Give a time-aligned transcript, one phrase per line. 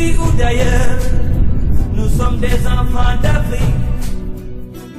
[0.00, 0.98] Ici ou d'ailleurs,
[1.94, 3.74] nous sommes des enfants d'Afrique.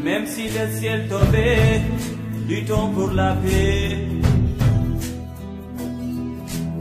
[0.04, 1.82] Même si le ciel tombait,
[2.48, 3.98] luttons pour la paix.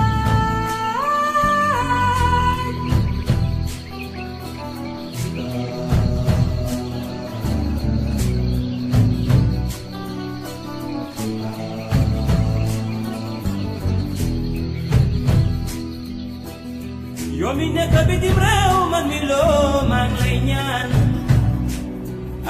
[17.40, 19.20] yow mi nekk bitim réew man mi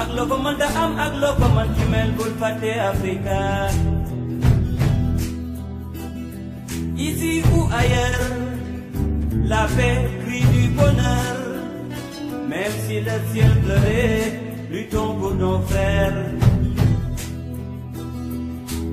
[0.00, 2.32] ak loo ko mën da am ak loo mën ci mel bul
[2.90, 3.40] Afrika.
[7.06, 8.28] Ici ou ailleurs
[9.50, 11.36] la paix crie du bonheur.
[12.50, 14.26] Même si le ciel pleurait
[14.72, 16.20] luttons pour nos frères.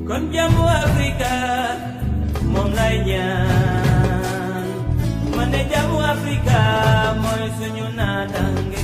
[0.07, 1.33] Kon jàmmu Afrika
[2.51, 4.67] moom lay ñaan
[5.35, 6.59] man de jàmmu Afrika
[7.21, 8.76] mooy suñu naataange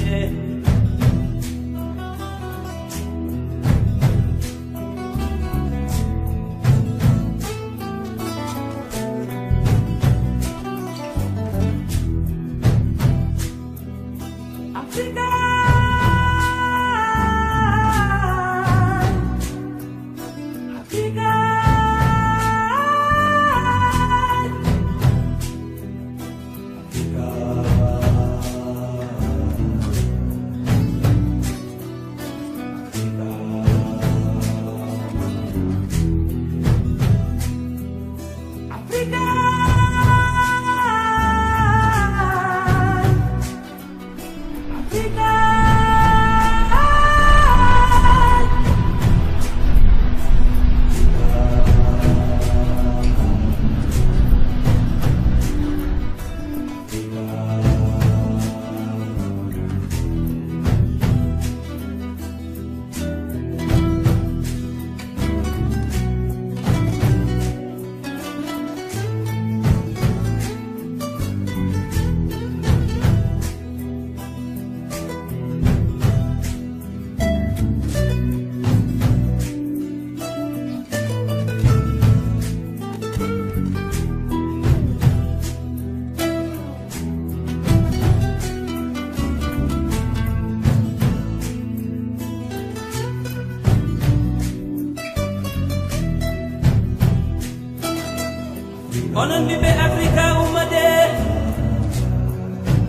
[99.21, 100.85] onon ɓiɓɓe africa ummade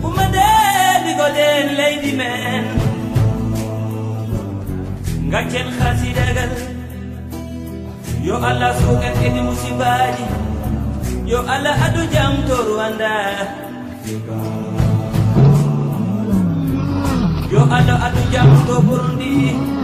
[0.07, 0.45] ummade
[1.03, 2.63] ɗigoɗen leydi men
[5.31, 6.51] gaccen hasidagal
[8.27, 10.25] yo allah suukan kedi musibaji
[11.31, 13.13] yo allah adu jam to rwanda
[17.53, 19.74] yo allah adu jam to burundi.